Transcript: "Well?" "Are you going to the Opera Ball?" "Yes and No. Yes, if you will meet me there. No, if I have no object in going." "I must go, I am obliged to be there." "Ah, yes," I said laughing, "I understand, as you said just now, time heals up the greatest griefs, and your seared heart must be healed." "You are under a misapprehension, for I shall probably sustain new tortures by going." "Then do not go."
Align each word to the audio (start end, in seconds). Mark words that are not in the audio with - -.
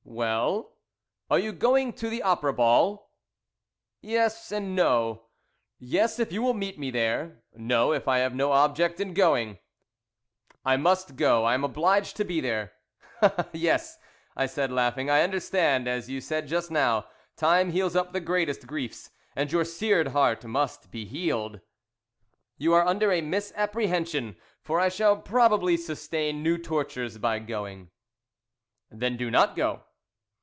"Well?" 0.13 0.73
"Are 1.31 1.39
you 1.39 1.53
going 1.53 1.93
to 1.93 2.09
the 2.09 2.21
Opera 2.21 2.53
Ball?" 2.53 3.09
"Yes 4.01 4.51
and 4.51 4.75
No. 4.75 5.27
Yes, 5.79 6.19
if 6.19 6.33
you 6.33 6.41
will 6.41 6.53
meet 6.53 6.77
me 6.77 6.91
there. 6.91 7.41
No, 7.55 7.93
if 7.93 8.09
I 8.09 8.17
have 8.17 8.35
no 8.35 8.51
object 8.51 8.99
in 8.99 9.13
going." 9.13 9.57
"I 10.65 10.75
must 10.75 11.15
go, 11.15 11.45
I 11.45 11.53
am 11.53 11.63
obliged 11.63 12.17
to 12.17 12.25
be 12.25 12.41
there." 12.41 12.73
"Ah, 13.21 13.47
yes," 13.53 13.97
I 14.35 14.47
said 14.47 14.69
laughing, 14.69 15.09
"I 15.09 15.21
understand, 15.23 15.87
as 15.87 16.09
you 16.09 16.19
said 16.19 16.45
just 16.45 16.69
now, 16.71 17.07
time 17.37 17.71
heals 17.71 17.95
up 17.95 18.11
the 18.11 18.19
greatest 18.19 18.67
griefs, 18.67 19.11
and 19.33 19.49
your 19.49 19.63
seared 19.63 20.09
heart 20.09 20.43
must 20.43 20.91
be 20.91 21.05
healed." 21.05 21.61
"You 22.57 22.73
are 22.73 22.85
under 22.85 23.13
a 23.13 23.21
misapprehension, 23.21 24.35
for 24.61 24.77
I 24.79 24.89
shall 24.89 25.15
probably 25.15 25.77
sustain 25.77 26.43
new 26.43 26.57
tortures 26.57 27.17
by 27.17 27.39
going." 27.39 27.91
"Then 28.91 29.15
do 29.15 29.31
not 29.31 29.55
go." 29.55 29.85